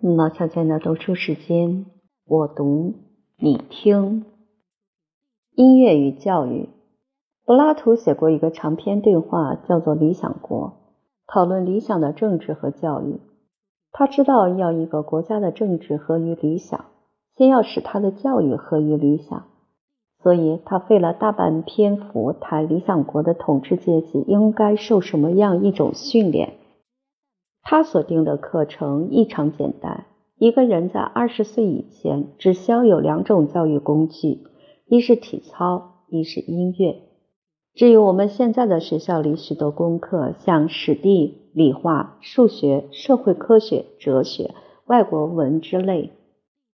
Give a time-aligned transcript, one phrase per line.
[0.00, 1.86] 毛小娟的读书时间，
[2.26, 2.94] 我读
[3.38, 4.26] 你听。
[5.54, 6.68] 音乐与教育，
[7.46, 10.68] 柏拉图写过一个长篇对话，叫做《理想国》，
[11.26, 13.20] 讨论理想的政治和教育。
[13.90, 16.84] 他知道，要一个国家的政治合于理想，
[17.38, 19.44] 先要使他的教育合于理想，
[20.22, 26.58] 所以他费了大半篇幅谈理想国的统治阶级应该受什么样一种训练。
[27.68, 30.06] 他所定的课程异常简单。
[30.38, 34.44] 一个人在二十岁以前，只需要有两种教育工具：
[34.86, 37.02] 一是体操，一是音乐。
[37.74, 44.54] 至于我们现在的学校里许多功课，像史地、理化、数学、社会科学、哲学、
[44.86, 46.12] 外国文之类，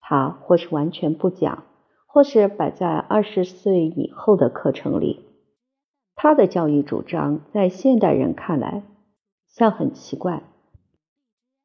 [0.01, 1.63] 他或是完全不讲，
[2.09, 5.21] 或是摆在二十岁以后的课程里。
[6.17, 8.83] 他的教育主张在现代人看来
[9.47, 10.43] 像很奇怪。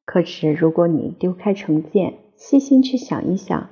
[0.06, 3.68] 可是，如果你丢开成见，细心去想一想，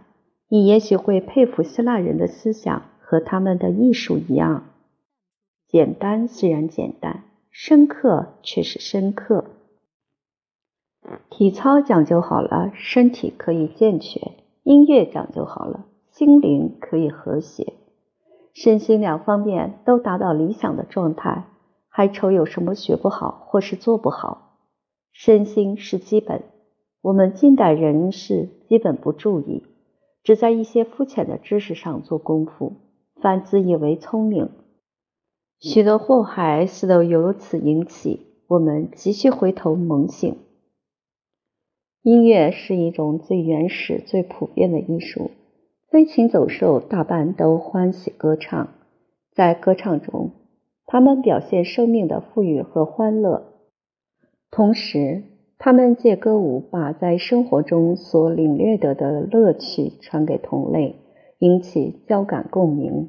[0.48, 4.64] 你也许会佩服希腊人的思想和他们的艺术一样。
[5.68, 9.44] 简单虽然简单，深刻却是深刻。
[11.30, 14.32] 体操讲究好了，身体可以健全；
[14.64, 17.74] 音乐讲究好了，心灵可以和谐。
[18.54, 21.44] 身心两方面都达到理想的状态，
[21.88, 24.43] 还愁有什么学不好或是做不好？
[25.14, 26.42] 身心是基本，
[27.00, 29.62] 我们近代人是基本不注意，
[30.24, 32.72] 只在一些肤浅的知识上做功夫，
[33.22, 34.50] 反自以为聪明，
[35.60, 38.26] 许多祸害似都由此引起。
[38.48, 40.36] 我们急需回头猛醒。
[42.02, 45.30] 音乐是一种最原始、最普遍的艺术，
[45.90, 48.68] 飞禽走兽大半都欢喜歌唱，
[49.32, 50.32] 在歌唱中，
[50.86, 53.53] 他们表现生命的富裕和欢乐。
[54.56, 55.24] 同时，
[55.58, 60.94] 他们借歌舞把在生活中所领略得的乐趣传给同类，
[61.40, 63.08] 引起交感共鸣。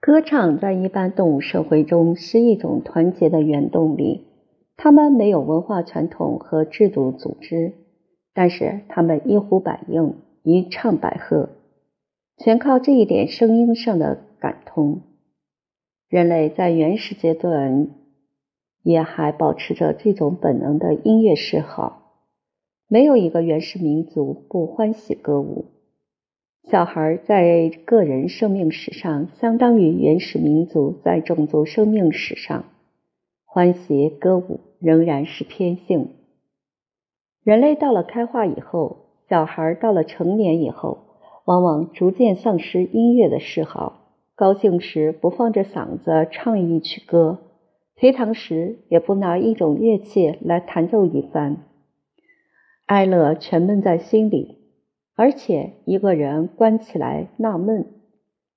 [0.00, 4.26] 歌唱在一般动物社会中是一种团结的原动力。
[4.76, 7.72] 他们没有文化传统和制度组织，
[8.34, 11.48] 但是他们一呼百应，一唱百和，
[12.36, 15.00] 全靠这一点声音上的感通。
[16.10, 18.01] 人类在原始阶段。
[18.82, 22.00] 也还保持着这种本能的音乐嗜好。
[22.88, 25.66] 没有一个原始民族不欢喜歌舞。
[26.70, 32.64] 小孩在个人生命史上，相当于原始民族在种族生命史上。
[33.44, 36.10] 欢喜歌舞仍然是天性。
[37.42, 38.98] 人类到了开化以后，
[39.28, 40.98] 小孩到了成年以后，
[41.44, 43.98] 往往逐渐丧失音乐的嗜好。
[44.36, 47.38] 高兴时不放着嗓子唱一曲歌。
[47.96, 51.64] 颓唐时也不拿一种乐器来弹奏一番，
[52.86, 54.58] 哀乐全闷在心里，
[55.14, 57.86] 而且一个人关起来纳闷，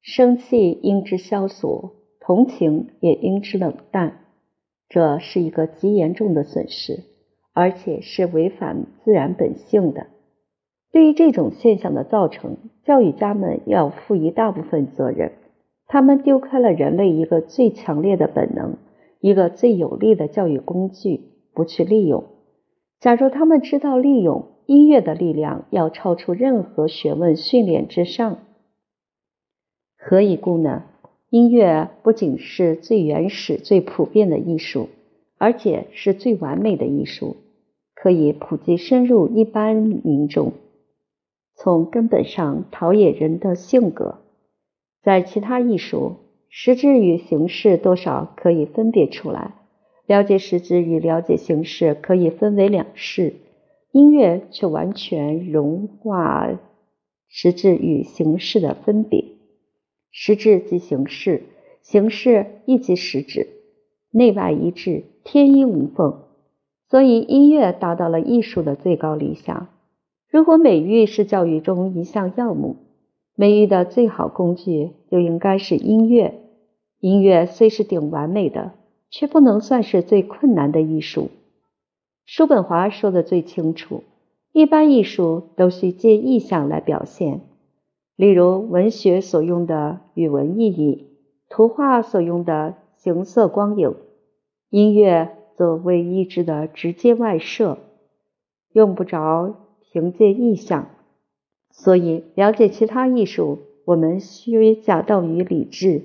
[0.01, 4.21] 生气因之消索，同情也因之冷淡，
[4.89, 7.03] 这是一个极严重的损失，
[7.53, 10.07] 而且是违反自然本性的。
[10.91, 15.33] 对于这种现象的造成，教育家们要负一大部分责任，
[15.87, 18.77] 他们丢开了人类一个最强烈的本能。
[19.25, 21.21] 一个最有力的教育工具，
[21.51, 22.25] 不去利用。
[22.99, 28.37] 假如他们知道利用音乐的力量，要超出任何学问训练之上，
[29.97, 30.83] 何以故呢？
[31.31, 34.89] 音乐不仅是最原始、最普遍的艺术，
[35.39, 37.35] 而且是最完美的艺术，
[37.95, 40.53] 可以普及深入一般民众，
[41.55, 44.19] 从根本上陶冶人的性格。
[45.01, 46.17] 在其他艺术。
[46.57, 49.55] 实质与形式多少可以分别出来，
[50.05, 53.33] 了解实质与了解形式可以分为两事，
[53.91, 56.57] 音乐却完全融化
[57.27, 59.25] 实质与形式的分别。
[60.11, 61.43] 实质即形式，
[61.81, 63.47] 形式亦即实质，
[64.11, 66.21] 内外一致，天衣无缝。
[66.89, 69.67] 所以音乐达到了艺术的最高理想。
[70.29, 72.77] 如果美育是教育中一项要目，
[73.35, 76.43] 美育的最好工具就应该是音乐。
[77.05, 78.71] 音乐虽是顶完美的，
[79.11, 81.29] 却不能算是最困难的艺术。
[82.25, 84.01] 叔本华说的最清楚：
[84.51, 87.41] 一般艺术都需借意象来表现，
[88.15, 91.05] 例如文学所用的语文意义，
[91.47, 93.93] 图画所用的形色光影，
[94.71, 97.77] 音乐则为意志的直接外射，
[98.73, 99.53] 用不着
[99.91, 100.87] 凭借意象。
[101.69, 106.01] 所以，了解其他艺术，我们需假道于理智。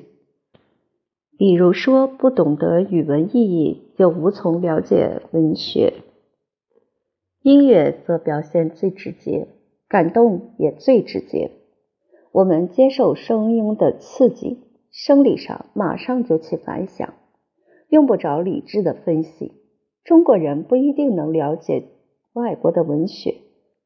[1.40, 5.94] 比如说，不懂得语文意义，就无从了解文学。
[7.40, 9.48] 音乐则表现最直接，
[9.88, 11.52] 感动也最直接。
[12.30, 14.58] 我们接受声音的刺激，
[14.90, 17.14] 生理上马上就起反响，
[17.88, 19.52] 用不着理智的分析。
[20.04, 21.84] 中国人不一定能了解
[22.34, 23.36] 外国的文学，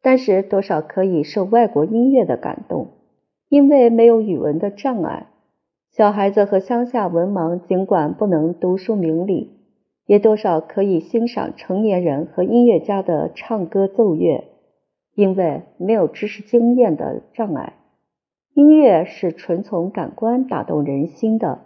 [0.02, 2.88] 但是多少可以受外国音乐的感动，
[3.48, 5.28] 因为没有语文的障碍。
[5.96, 9.52] 小孩子和乡下文盲尽管不能读书明理，
[10.06, 14.42] 也多少可以欣赏成年人和音乐家的唱歌奏乐，
[15.14, 17.74] 因为没有知识经验的障碍。
[18.54, 21.60] 音乐是纯从感官打动人心的，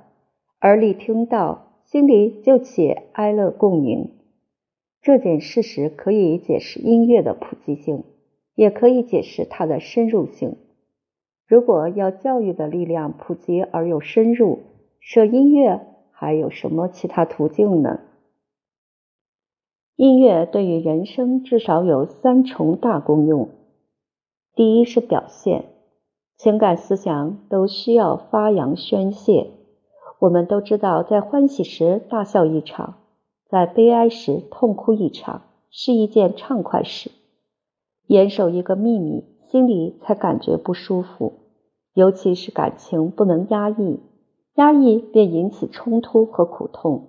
[0.60, 4.10] 耳里听到，心里就起哀乐共鸣。
[5.00, 8.04] 这件事实可以解释音乐的普及性，
[8.54, 10.58] 也可以解释它的深入性。
[11.48, 14.58] 如果要教育的力量普及而又深入，
[15.00, 15.80] 舍音乐
[16.12, 18.00] 还有什么其他途径呢？
[19.96, 23.48] 音乐对于人生至少有三重大功用：
[24.54, 25.64] 第一是表现。
[26.36, 29.48] 情感思想都需要发扬宣泄。
[30.18, 32.98] 我们都知道，在欢喜时大笑一场，
[33.48, 37.10] 在悲哀时痛哭一场，是一件畅快事。
[38.06, 41.32] 严守一个秘密，心里才感觉不舒服。
[41.94, 43.98] 尤其是感情不能压抑，
[44.54, 47.08] 压抑便引起冲突和苦痛。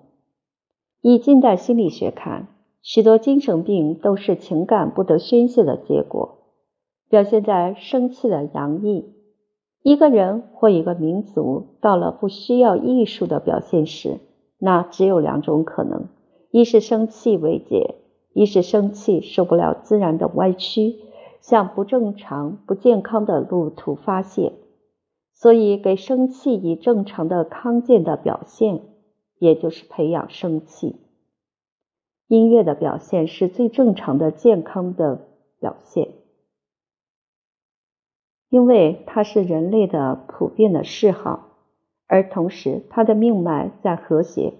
[1.01, 2.47] 以近代心理学看，
[2.81, 6.39] 许多精神病都是情感不得宣泄的结果，
[7.07, 9.13] 表现在生气的洋溢。
[9.83, 14.19] 一个人或一个民族到了不需要艺术的表现时，
[14.57, 16.07] 那只有两种可能：
[16.51, 17.95] 一是生气为解，
[18.33, 20.95] 一是生气受不了自然的歪曲，
[21.41, 24.53] 向不正常、不健康的路途发泄。
[25.33, 28.81] 所以，给生气以正常的康健的表现，
[29.38, 30.97] 也就是培养生气。
[32.27, 35.27] 音乐的表现是最正常的健康的
[35.59, 36.09] 表现。
[38.50, 41.50] 因为它是人类的普遍的嗜好，
[42.07, 44.53] 而同时它的命脉在和谐。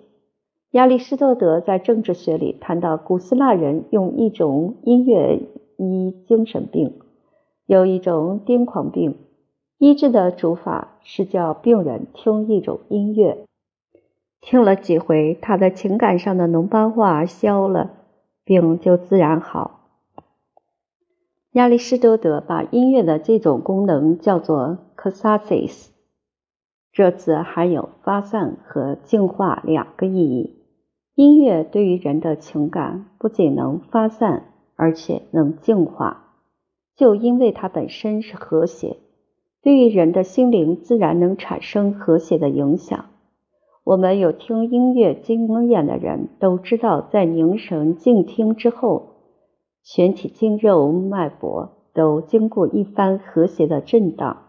[0.72, 5.42] 亚里士多德在政治学里谈到，古希腊人用一种音乐
[5.80, 7.00] 医精神病，
[7.66, 9.16] 有一种癫狂病，
[9.78, 13.46] 医治的主法是叫病人听一种音乐，
[14.42, 17.92] 听了几回，他的情感上的脓斑化消了，
[18.44, 19.80] 病就自然好。
[21.54, 25.88] 亚里士多德把音乐的这种功能叫做 “catharsis”，
[26.92, 30.58] 这词含有发散和净化两个意义。
[31.16, 36.36] 音乐对于人的情感不仅能发散，而且能净化，
[36.96, 38.96] 就因为它本身是和谐，
[39.62, 43.08] 对于人的心灵自然能产生和谐的影响。
[43.84, 49.18] 我们有听音乐经验的人都知道，在凝神静听之后。
[49.84, 54.44] 全体经肉脉搏都经过一番和谐的震荡，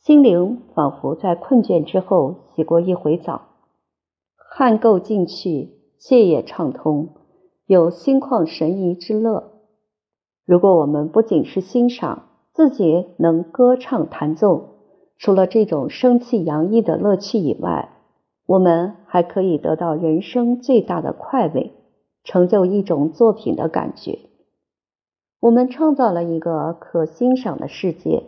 [0.00, 3.42] 心灵仿佛在困倦之后洗过一回澡，
[4.36, 7.10] 汗垢尽去，血液畅通，
[7.66, 9.59] 有心旷神怡之乐。
[10.50, 12.24] 如果我们不仅是欣赏
[12.54, 14.70] 自己能歌唱弹奏，
[15.16, 17.90] 除了这种生气洋溢的乐趣以外，
[18.46, 21.70] 我们还可以得到人生最大的快慰，
[22.24, 24.18] 成就一种作品的感觉。
[25.38, 28.24] 我们创造了一个可欣赏的世界，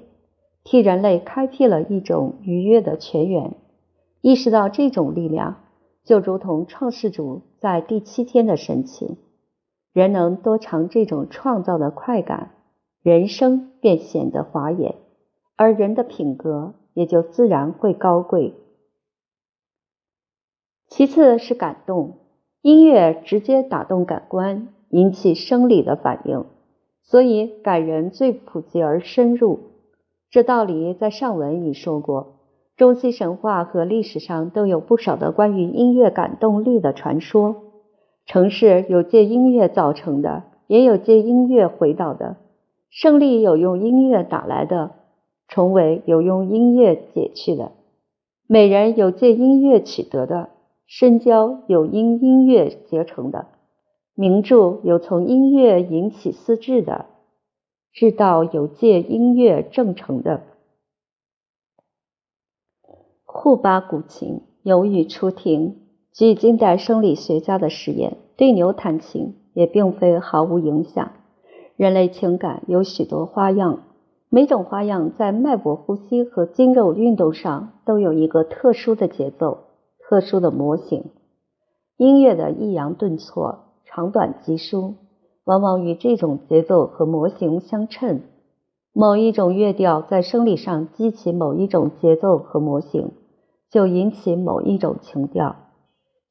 [0.62, 3.56] 替人类开辟了一种愉悦的泉源。
[4.20, 5.56] 意识到这种力量，
[6.04, 9.16] 就如同创世主在第七天的神情。
[9.92, 12.52] 人能多尝这种创造的快感，
[13.02, 14.94] 人生便显得华严，
[15.56, 18.54] 而人的品格也就自然会高贵。
[20.88, 22.18] 其次是感动，
[22.62, 26.44] 音乐直接打动感官，引起生理的反应。
[27.02, 29.58] 所以，感人最普及而深入，
[30.30, 32.38] 这道理在上文已说过。
[32.76, 37.71] 中西神话和历史上都有不少的关于音乐感动力的传说。
[38.24, 42.36] 城市有借音乐造成的，也有借音乐回倒的；
[42.90, 44.92] 胜利有用音乐打来的，
[45.48, 47.72] 重围有用音乐解去的；
[48.46, 50.50] 美人有借音乐取得的，
[50.86, 53.46] 深交有因音乐结成的。
[54.14, 57.06] 名著有从音乐引起思智的，
[57.92, 60.42] 至道有借音乐正成的。
[63.24, 65.81] 库巴古琴由于出庭，
[66.14, 71.12] 据近代生理学家的实验，对牛弹琴也并非毫无影响。
[71.76, 73.80] 人类情感有许多花样，
[74.28, 79.64] 每种花样在脉搏呼吸和筋肉运动上都有一个特殊的节奏、
[79.98, 81.04] 特殊的模型。
[81.96, 83.60] 音乐的抑扬顿挫。
[83.94, 84.94] 长短急疏，
[85.44, 88.22] 往往与这种节奏和模型相称。
[88.94, 93.10] 某一种乐调在生理上激起某一种节奏和模型，
[93.70, 95.56] 就引起某一种情调。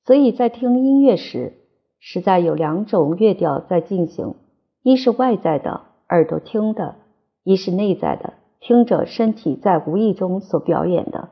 [0.06, 1.54] 所以在听音乐时，
[2.00, 4.34] 实在有两种乐调在进行：
[4.82, 6.96] 一是外在的，耳朵听的；
[7.44, 11.30] 一是内在的，听者身体在无意中所表演的。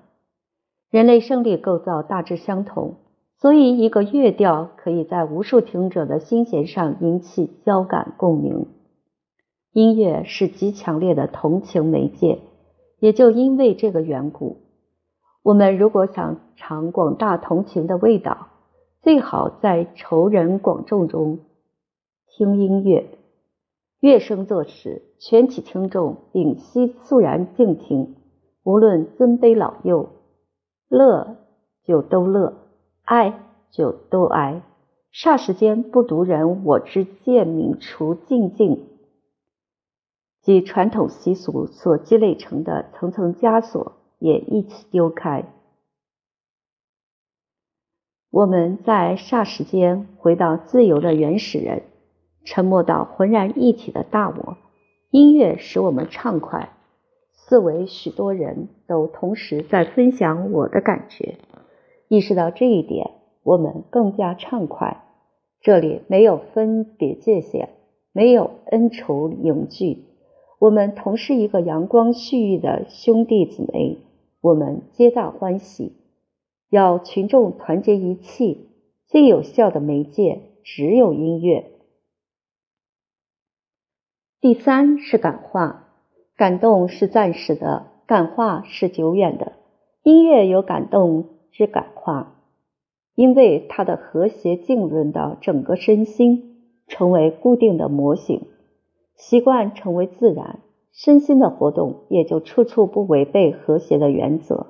[0.91, 2.95] 人类生理构造大致相同，
[3.39, 8.67] 所以一个乐调可以在无数听者的心弦上引起交感共鸣。
[9.71, 12.39] 音乐是极强烈的同情媒介，
[12.99, 14.57] 也就因为这个缘故，
[15.43, 18.47] 我们如果想尝广大同情的味道，
[19.01, 21.39] 最好在仇人广众中
[22.27, 23.17] 听音乐。
[24.01, 28.17] 乐声作时，全体听众屏息肃然静听，
[28.63, 30.09] 无论尊卑老幼，
[30.89, 31.37] 乐
[31.85, 32.55] 就都乐，
[33.03, 33.39] 哀
[33.71, 34.63] 就都哀。
[35.13, 38.85] 霎时间，不独人我之见泯除尽尽。
[40.41, 45.53] 及传统习俗所积累成的层层枷锁也一起丢开。
[48.31, 51.81] 我们在霎时间回到自由的原始人，
[52.45, 54.57] 沉默到浑然一体的大我。
[55.09, 56.69] 音乐使我们畅快，
[57.33, 61.37] 四围许多人都同时在分享我的感觉。
[62.07, 63.09] 意识到这一点，
[63.41, 65.03] 我们更加畅快。
[65.61, 67.69] 这里没有分别界限，
[68.13, 70.05] 没有恩仇凝聚。
[70.59, 73.97] 我们同是一个阳光煦育的兄弟姊妹，
[74.39, 75.98] 我们皆大欢喜。
[76.69, 78.69] 要群众团结一气，
[79.07, 81.71] 最有效的媒介只有音乐。
[84.39, 85.89] 第三是感化，
[86.37, 89.53] 感动是暂时的，感化是久远的。
[90.03, 92.41] 音乐有感动之感化，
[93.15, 98.47] 因为它的和谐浸润到整个身心，成为固定的模型。
[99.15, 100.59] 习惯成为自然，
[100.93, 104.67] 身心的活动也就处处不违背和谐的原则。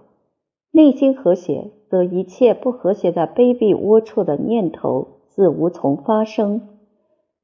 [0.72, 6.78] 内心和谐，则一切不和谐的卑鄙龌龊的念头自无从发生，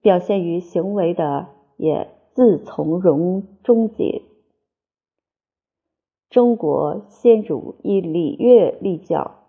[0.02, 1.48] 表现于行为的
[1.78, 4.22] 也自从容终结。
[6.30, 9.46] 中国先主以礼乐立教，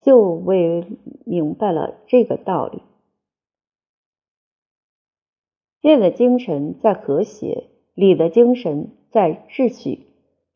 [0.00, 2.82] 就为明白了这个道理。
[5.80, 10.06] 乐的精神在和谐，礼的精神在秩序，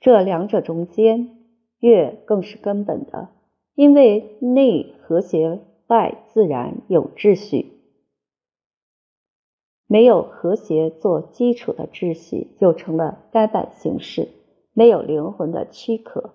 [0.00, 1.38] 这两者中间，
[1.78, 3.30] 乐更是根本的，
[3.76, 7.74] 因为内和谐，外自然有秩序。
[9.86, 14.30] 没有和谐做基础的秩序，就成了呆板形式，
[14.72, 16.34] 没有灵魂的躯壳。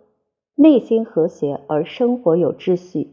[0.55, 3.09] 内心和谐而生活有秩序，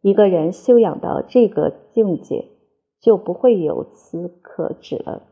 [0.00, 2.46] 一个人修养到这个境界。
[3.00, 5.22] 就不会有此可指了。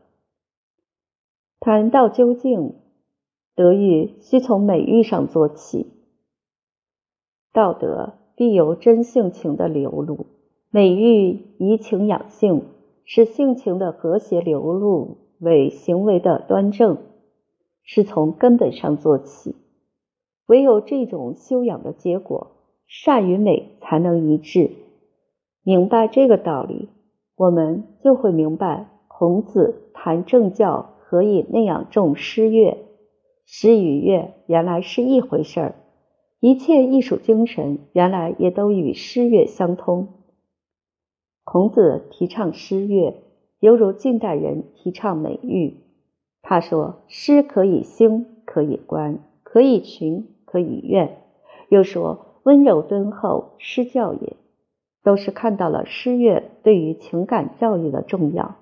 [1.59, 2.81] 谈到究竟，
[3.53, 5.85] 德育需从美育上做起。
[7.53, 10.25] 道德必有真性情的流露，
[10.69, 12.61] 美育怡情养性，
[13.03, 16.99] 使性情的和谐流露为行为的端正，
[17.83, 19.57] 是从根本上做起。
[20.45, 22.51] 唯有这种修养的结果，
[22.87, 24.71] 善与美才能一致。
[25.65, 26.87] 明白这个道理。
[27.35, 32.77] 我们就会明白，孔子谈政教何以那样重诗乐？
[33.45, 35.75] 诗与乐原来是一回事儿，
[36.39, 40.07] 一切艺术精神原来也都与诗乐相通。
[41.43, 43.15] 孔子提倡诗乐，
[43.59, 45.77] 犹如近代人提倡美育。
[46.41, 51.17] 他说：“诗可以兴，可以观，可以群，可以怨。”
[51.67, 54.37] 又说：“温柔敦厚，诗教也。”
[55.03, 58.55] 都是看到了诗乐对于情感教育的重要。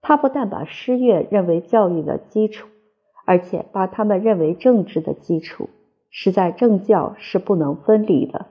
[0.00, 2.68] 他不但把诗乐认为教育的基础，
[3.24, 5.68] 而且把他们认为政治的基础，
[6.14, 8.46] 实在政教是不能分离的。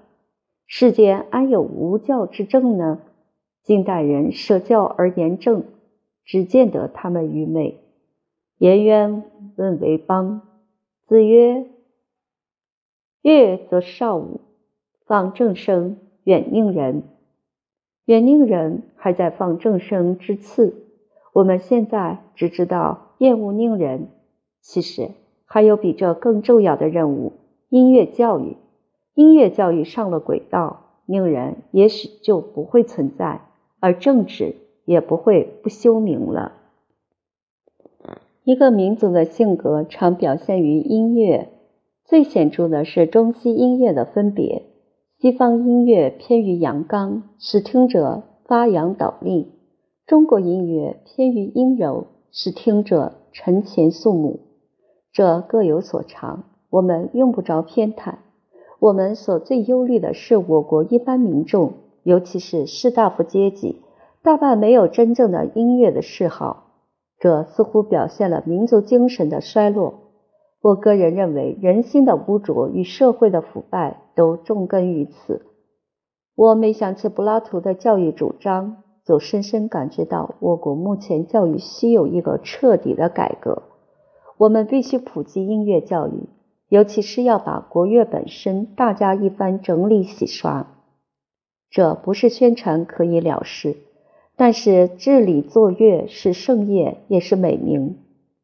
[0.66, 3.00] 世间安有无教之政呢？
[3.64, 5.64] 近代人舍教而言政，
[6.26, 7.78] 只见得他们愚昧。
[8.58, 9.24] 颜渊
[9.58, 10.42] 问为邦，
[11.06, 11.68] 子曰
[13.22, 14.42] ：“乐则少武，
[15.06, 17.04] 放正声，远宁人。”
[18.06, 20.88] 远宁人还在放正声之次，
[21.34, 24.08] 我们现在只知道厌恶宁人，
[24.62, 25.12] 其实
[25.46, 27.34] 还有比这更重要的任务——
[27.72, 28.58] 音乐教育。
[29.14, 33.48] 音乐教育上了轨道，宁人也许就不会存在，
[33.80, 36.52] 而政治也不会不休明了。
[38.44, 41.48] 一个民族的性格常表现于音乐，
[42.04, 44.64] 最显著的是中西音乐的分别。
[45.20, 49.46] 西方音乐偏于阳刚，使听者发扬倒立；
[50.06, 54.42] 中国音乐偏于阴柔，使听者沉潜肃穆，
[55.14, 58.16] 这各有所长，我们用不着偏袒。
[58.80, 63.84] 我们所最忧虑的是，我国一般民众，尤其是士大夫阶级，
[64.24, 66.72] 大半没有真正的音乐的嗜好，
[67.20, 69.96] 这似乎表现了民族精神的衰落。
[70.62, 75.46] 我个人认为，人心的污浊与社会的腐败都重根于此。
[76.36, 83.64] 我每想起柏拉图的教育主张，就深深感觉到我国目前教育需有一个彻底的改革。
[84.38, 86.30] 我们必须普及音乐教育。
[86.72, 90.68] 尤其是要把国乐本身大加一番整理洗刷，
[91.70, 93.76] 这不是宣传可以了事，
[94.38, 97.98] 但是治理作乐是盛业，也是美名，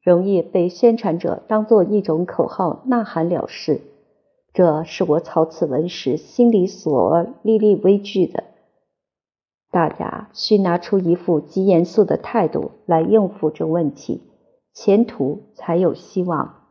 [0.04, 3.80] 容易被宣传者当作一种口号呐喊了事。
[4.52, 8.44] 这是我草此文时心里所历历畏惧的。
[9.72, 14.22] 大家需拿出一副极严肃的态度来应付这问题，
[14.74, 16.67] 前途才有希望。